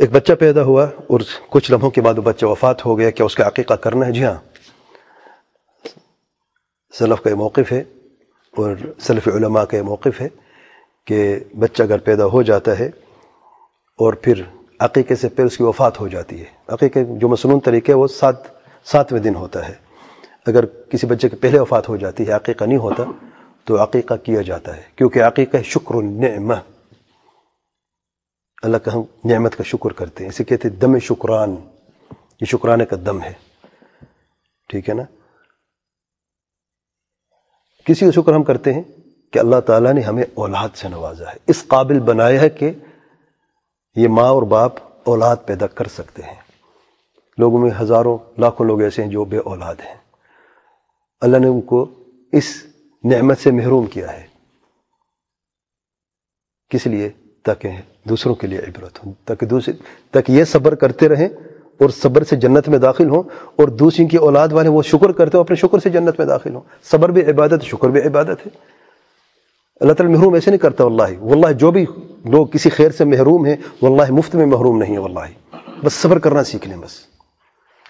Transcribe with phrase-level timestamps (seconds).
[0.00, 3.26] ایک بچہ پیدا ہوا اور کچھ لمحوں کے بعد وہ بچہ وفات ہو گیا، کیا
[3.26, 4.34] اس کا عقیقہ کرنا ہے؟ جی ہاں۔
[6.98, 7.80] سلف کا یہ موقف ہے
[8.56, 10.28] اور سلف علماء کا یہ موقف ہے
[11.06, 12.86] کہ بچہ اگر پیدا ہو جاتا ہے
[13.98, 14.42] اور پھر
[14.78, 18.34] عقیقے سے پھر اس کی وفات ہو جاتی ہے۔ عقیقے جو مصنون طریقے وہ سات،
[18.84, 19.74] ساتویں دن ہوتا ہے۔
[20.46, 23.02] اگر کسی بچے کے پہلے وفات ہو جاتی ہے، عقیقہ نہیں ہوتا،
[23.64, 26.54] تو عقیقہ کیا جاتا ہے؟ کیونکہ عقیقہ شکر النعمہ۔
[28.66, 31.56] اللہ کا ہم نعمت کا شکر کرتے ہیں۔ اسے کہتے ہیں دم شکران۔
[32.40, 33.32] یہ شکرانے کا دم ہے۔
[34.68, 35.02] ٹھیک ہے نا؟
[37.84, 38.82] کسی کا شکر ہم کرتے ہیں
[39.32, 42.70] کہ اللہ تعالیٰ نے ہمیں اولاد سے نوازا ہے۔ اس قابل بنایا ہے کہ
[43.96, 44.72] یہ ماں اور باپ
[45.04, 46.40] اولاد پیدا کر سکتے ہیں۔
[47.38, 49.94] لوگوں میں ہزاروں، لاکھوں لوگ ایسے ہیں جو بے اولاد ہیں۔
[51.20, 51.90] اللہ نے ان کو
[52.32, 52.66] اس
[53.04, 54.26] نعمت سے محروم کیا ہے۔
[56.68, 57.10] کس لیے؟
[57.46, 57.68] تاکہ
[58.08, 59.74] دوسروں کے لیے عبرت ہوں، تاکہ دوسرے
[60.10, 61.28] تاکہ یہ صبر کرتے رہیں
[61.78, 63.22] اور صبر سے جنت میں داخل ہوں
[63.56, 66.54] اور دوسری کی اولاد والے وہ شکر کرتے ہوں، اپنے شکر سے جنت میں داخل
[66.54, 68.48] ہوں۔ صبر بھی عبادت، شکر بھی عبادت ہے۔
[69.80, 71.86] اللہ تعالیٰ محروم ایسے نہیں کرتا، واللہ واللہ جو بھی
[72.24, 76.18] لوگ کسی خیر سے محروم ہیں، واللہ مفت میں محروم نہیں ہے واللہ۔ بس صبر
[76.18, 76.90] کرنا سیکھ لیں بس۔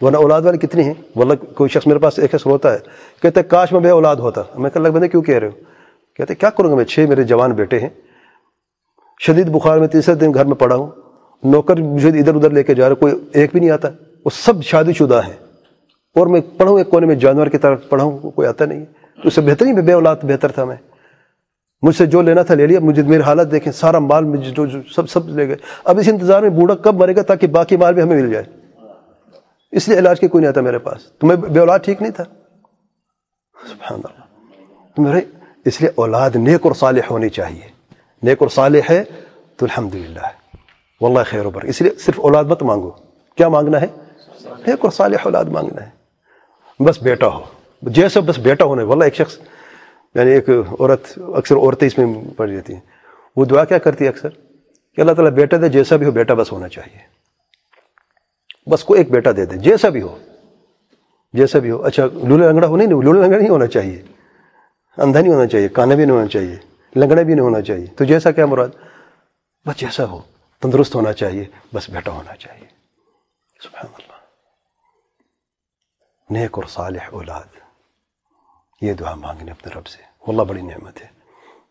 [0.00, 2.78] ورنہ اولاد والے کتنے ہیں؟ واللہ، کوئی شخص میرے پاس ایک شخص ہوتا ہے
[3.22, 5.52] کہتے ہیں کاش میں بے اولاد ہوتا۔ میں کہ اللہ بندے کیوں کہہ رہے ہو؟
[6.16, 7.88] کہتے کیا کروں گا میں؟ چھ میرے جوان بیٹے ہیں۔
[9.20, 10.90] شدید بخار میں تیسرے دن گھر میں پڑا ہوں،
[11.44, 13.88] نوکر مجھے ادھر ادھر لے کے جا رہا کوئی ایک بھی نہیں آتا،
[14.24, 15.32] وہ سب شادی شدہ ہیں
[16.14, 18.84] اور میں پڑھوں ایک کونے میں جانور کی طرف پڑھاؤں کوئی آتا نہیں
[19.22, 20.76] تو اس سے بہتر نہیں بے اولاد بہتر تھا میں۔
[21.82, 24.66] مجھ سے جو لینا تھا لے لیا، مجھے میری حالت دیکھیں، سارا مال مجھے جو
[24.96, 27.94] سب سب لے گئے۔ اب اس انتظار میں بوڑھا کب مرے گا تاکہ باقی مال
[27.94, 28.44] بھی ہمیں مل جائے۔
[29.72, 32.24] اس لیے علاج کے کوئی نہیں آتا میرے پاس۔ تمہیں بے اولاد ٹھیک نہیں تھا۔
[33.68, 34.24] سبحان اللہ۔
[34.96, 35.20] تو میرے،
[35.64, 37.75] اس لیے اولاد نیک اور صالح ہونی چاہیے۔
[38.22, 39.04] نیک اور صالح ہے،
[39.56, 40.26] تو الحمدللہ۔
[41.00, 42.90] واللہ خیر و بر اس لیے صرف اولاد مت مانگو۔
[43.36, 43.86] کیا مانگنا ہے؟
[44.40, 45.90] نیک اور صالح اولاد مانگنا ہے۔
[46.84, 47.40] بس بیٹا ہو۔
[47.82, 49.38] جیسا بس بیٹا ہونا ہے۔ واللہ ایک شخص
[50.14, 50.50] یعنی ایک
[50.80, 52.06] عورت، اکثر عورتیں اس میں
[52.36, 52.80] پڑ جاتی ہیں۔
[53.36, 54.28] وہ دعا کیا کرتی ہے اکثر؟
[54.94, 56.98] کہ اللہ تعالیٰ بیٹا دے، جیسا بھی ہو بیٹا بس ہونا چاہیے۔
[58.70, 60.18] بس کو ایک بیٹا دے دے، جیسا بھی ہو۔
[61.32, 64.02] جیسا بھی ہو۔ اچھا لولے لنگڑا ہو نہیں لولے لنگڑا نہیں ہونا چاہیے۔
[64.96, 68.04] اندھا نہیں ہونا چاہیے کانا بھی نہیں ہونا چاہیے۔ لنگڑا بھی نہیں ہونا چاہیے۔ تو
[68.04, 68.68] جیسا کیا مراد،
[69.66, 70.20] بس جیسا ہو،
[70.60, 72.66] تندرست ہونا چاہیے، بس بیٹا ہونا چاہیے۔
[73.62, 74.16] سبحان اللہ۔
[76.30, 77.44] نیک اور صالح اولاد،
[78.80, 81.06] یہ دعا مانگنے اپنے رب سے۔ اللہ بڑی نعمت ہے۔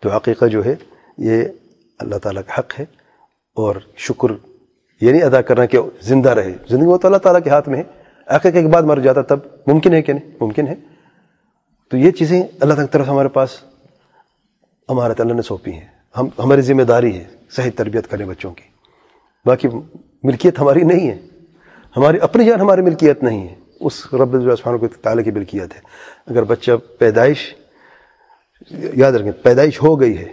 [0.00, 0.74] تو عقیقہ جو ہے،
[1.18, 1.44] یہ
[1.98, 2.84] اللہ تعالیٰ کا حق ہے۔
[3.54, 4.46] اور شکر
[5.00, 7.78] یہ نہیں ادا کرنا کہ زندہ رہے۔ زندگی وہ تو اللہ تعالیٰ کے ہاتھ میں
[7.78, 10.74] ہے۔ عقیقے کے بعد مر جاتا تب ممکن ہے کہ نہیں؟ ممکن ہے۔
[11.90, 13.64] تو یہ چیزیں اللہ تعالیٰ کی طرف ہمارے پاس
[14.90, 15.88] ہمارے تعالیٰ نے سونپی ہیں۔
[16.18, 18.62] ہم ہماری ذمہ داری ہے صحیح تربیت کریں بچوں کی۔
[19.44, 19.68] باقی
[20.22, 21.18] ملکیت ہماری نہیں ہے۔
[21.96, 25.80] ہماری اپنی جان ہماری ملکیت نہیں ہے۔ اس رب السبحانہ کو تعالیٰ کی ملکیت ہے۔
[26.26, 27.54] اگر بچہ پیدائش
[28.70, 30.32] یاد رکھیں، پیدائش ہو گئی ہے۔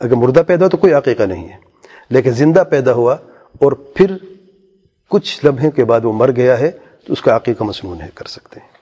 [0.00, 1.56] اگر مردہ پیدا ہو تو کوئی عقیقہ نہیں ہے۔
[2.10, 3.14] لیکن زندہ پیدا ہوا
[3.60, 4.16] اور پھر
[5.08, 6.70] کچھ لمحے کے بعد وہ مر گیا ہے
[7.06, 8.79] تو اس کا عقیقہ مسنون ہے، کر سکتے ہیں۔